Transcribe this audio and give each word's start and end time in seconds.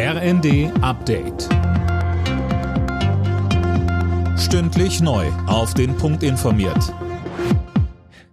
RND 0.00 0.70
Update. 0.80 1.48
Stündlich 4.38 5.00
neu. 5.00 5.26
Auf 5.48 5.74
den 5.74 5.96
Punkt 5.96 6.22
informiert. 6.22 6.94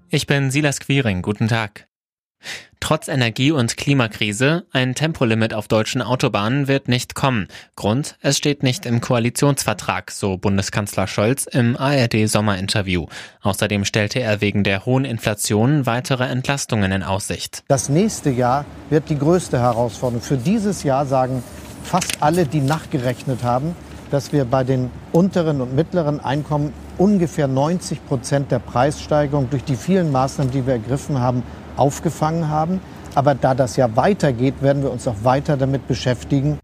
Ich 0.10 0.28
bin 0.28 0.52
Silas 0.52 0.80
Quiring. 0.80 1.24
Guten 1.24 1.48
Tag. 1.48 1.88
Trotz 2.80 3.08
Energie- 3.08 3.52
und 3.52 3.78
Klimakrise, 3.78 4.68
ein 4.72 4.94
Tempolimit 4.94 5.56
auf 5.56 5.68
deutschen 5.68 6.04
Autobahnen 6.04 6.68
wird 6.68 6.88
nicht 6.88 7.16
kommen. 7.16 7.48
Grund, 7.76 8.16
es 8.22 8.38
steht 8.38 8.62
nicht 8.62 8.86
im 8.86 9.02
Koalitionsvertrag, 9.02 10.12
so 10.12 10.38
Bundeskanzler 10.38 11.08
Scholz 11.08 11.48
im 11.48 11.76
ARD-Sommerinterview. 11.78 13.08
Außerdem 13.42 13.86
stellte 13.86 14.20
er 14.20 14.40
wegen 14.40 14.64
der 14.64 14.86
hohen 14.86 15.04
Inflation 15.04 15.88
weitere 15.88 16.26
Entlastungen 16.26 16.92
in 16.92 17.02
Aussicht. 17.02 17.64
Das 17.68 17.90
nächste 17.90 18.30
Jahr 18.30 18.66
wird 18.92 19.10
die 19.10 19.18
größte 19.18 19.58
Herausforderung. 19.60 20.22
Für 20.22 20.38
dieses 20.38 20.84
Jahr 20.84 21.08
sagen 21.08 21.44
fast 21.96 22.22
alle, 22.22 22.46
die 22.46 22.60
nachgerechnet 22.60 23.42
haben, 23.44 23.74
dass 24.12 24.34
wir 24.34 24.44
bei 24.44 24.66
den 24.66 24.92
unteren 25.14 25.62
und 25.62 25.74
mittleren 25.78 26.20
Einkommen 26.20 26.74
ungefähr 26.98 27.48
90 27.48 28.06
Prozent 28.06 28.52
der 28.52 28.60
Preissteigerung 28.60 29.50
durch 29.50 29.64
die 29.64 29.78
vielen 29.78 30.12
Maßnahmen, 30.12 30.52
die 30.52 30.66
wir 30.66 30.74
ergriffen 30.74 31.22
haben, 31.22 31.42
aufgefangen 31.78 32.50
haben. 32.50 32.82
Aber 33.14 33.34
da 33.34 33.56
das 33.56 33.78
ja 33.78 33.96
weitergeht, 33.96 34.56
werden 34.60 34.84
wir 34.84 34.92
uns 34.92 35.08
auch 35.08 35.24
weiter 35.24 35.56
damit 35.56 35.88
beschäftigen. 35.88 36.60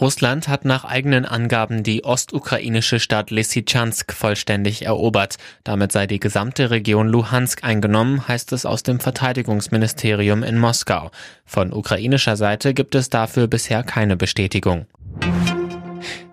Russland 0.00 0.48
hat 0.48 0.64
nach 0.64 0.84
eigenen 0.84 1.24
Angaben 1.24 1.82
die 1.82 2.04
ostukrainische 2.04 2.98
Stadt 2.98 3.30
Lysychansk 3.30 4.12
vollständig 4.12 4.84
erobert. 4.84 5.36
Damit 5.62 5.92
sei 5.92 6.06
die 6.06 6.20
gesamte 6.20 6.70
Region 6.70 7.08
Luhansk 7.08 7.62
eingenommen, 7.62 8.26
heißt 8.26 8.52
es 8.52 8.66
aus 8.66 8.82
dem 8.82 8.98
Verteidigungsministerium 8.98 10.42
in 10.42 10.58
Moskau. 10.58 11.10
Von 11.44 11.72
ukrainischer 11.72 12.36
Seite 12.36 12.74
gibt 12.74 12.94
es 12.94 13.08
dafür 13.08 13.46
bisher 13.46 13.82
keine 13.82 14.16
Bestätigung. 14.16 14.86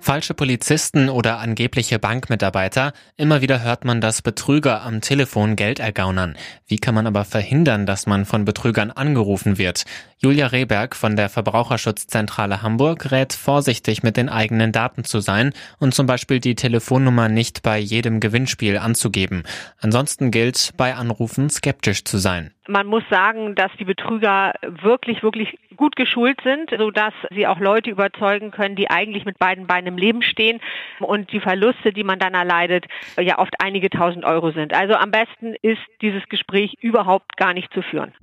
Falsche 0.04 0.34
Polizisten 0.34 1.10
oder 1.10 1.38
angebliche 1.38 2.00
Bankmitarbeiter. 2.00 2.92
Immer 3.18 3.42
wieder 3.42 3.62
hört 3.62 3.86
man, 3.86 4.02
dass 4.02 4.24
Betrüger 4.24 4.82
am 4.82 5.00
Telefon 5.00 5.56
Geld 5.56 5.80
ergaunern. 5.80 6.36
Wie 6.66 6.80
kann 6.80 6.96
man 6.96 7.06
aber 7.06 7.24
verhindern, 7.24 7.86
dass 7.86 8.08
man 8.08 8.26
von 8.26 8.44
Betrügern 8.44 8.90
angerufen 8.90 9.60
wird? 9.60 9.86
Julia 10.18 10.48
Rehberg 10.48 10.96
von 10.96 11.16
der 11.16 11.30
Verbraucherschutzzentrale 11.30 12.64
Hamburg 12.64 13.12
rät 13.12 13.34
vorsichtig 13.34 14.02
mit 14.02 14.18
den 14.18 14.28
eigenen 14.28 14.72
Daten 14.72 15.04
zu 15.04 15.20
sein 15.20 15.54
und 15.78 15.94
zum 15.94 16.08
Beispiel 16.08 16.40
die 16.40 16.56
Telefonnummer 16.56 17.30
nicht 17.30 17.62
bei 17.62 17.78
jedem 17.78 18.20
Gewinnspiel 18.20 18.80
anzugeben. 18.80 19.44
Ansonsten 19.80 20.32
gilt, 20.32 20.72
bei 20.78 20.96
Anrufen 20.96 21.52
skeptisch 21.52 22.06
zu 22.06 22.18
sein. 22.18 22.52
Man 22.72 22.88
muss 22.88 23.04
sagen, 23.10 23.54
dass 23.56 23.70
die 23.80 23.84
Betrüger 23.84 24.54
wirklich, 24.62 25.24
wirklich 25.24 25.60
gut 25.76 25.98
geschult 25.98 26.40
sind, 26.42 26.70
sodass 26.70 27.14
sie 27.30 27.46
auch 27.46 27.60
Leute 27.60 27.90
überzeugen 27.90 28.52
können, 28.52 28.78
die 28.78 28.90
eigentlich 28.90 29.26
mit 29.26 29.38
beiden 29.38 29.68
Beinen 29.68 29.88
im 29.88 29.98
Leben 29.98 30.22
stehen 30.22 30.62
und 31.00 31.34
die 31.34 31.42
Verluste, 31.42 31.92
die 31.92 32.06
man 32.06 32.18
dann 32.18 32.34
erleidet, 32.34 32.86
ja 33.20 33.40
oft 33.40 33.56
einige 33.60 33.90
tausend 33.90 34.24
Euro 34.24 34.52
sind. 34.52 34.74
Also 34.74 34.94
am 34.94 35.12
besten 35.12 35.54
ist 35.62 35.82
dieses 36.02 36.24
Gespräch 36.30 36.78
überhaupt 36.80 37.36
gar 37.36 37.54
nicht 37.54 37.74
zu 37.74 37.82
führen. 37.82 38.14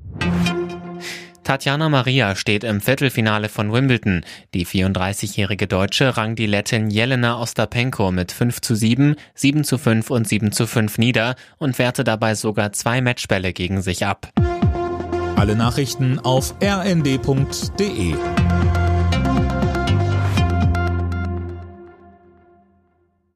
Tatjana 1.48 1.88
Maria 1.88 2.36
steht 2.36 2.62
im 2.62 2.82
Viertelfinale 2.82 3.48
von 3.48 3.72
Wimbledon. 3.72 4.22
Die 4.52 4.66
34-jährige 4.66 5.66
Deutsche 5.66 6.18
rang 6.18 6.34
die 6.34 6.44
Lettin 6.44 6.90
Jelena 6.90 7.40
Ostapenko 7.40 8.12
mit 8.12 8.32
5 8.32 8.60
zu 8.60 8.74
7, 8.74 9.16
7 9.34 9.64
zu 9.64 9.78
5 9.78 10.10
und 10.10 10.28
7 10.28 10.52
zu 10.52 10.66
5 10.66 10.98
nieder 10.98 11.36
und 11.56 11.78
wehrte 11.78 12.04
dabei 12.04 12.34
sogar 12.34 12.72
zwei 12.72 13.00
Matchbälle 13.00 13.54
gegen 13.54 13.80
sich 13.80 14.04
ab. 14.04 14.30
Alle 15.36 15.56
Nachrichten 15.56 16.18
auf 16.18 16.54
rnd.de 16.62 18.14